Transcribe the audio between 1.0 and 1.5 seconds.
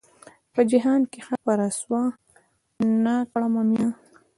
کښې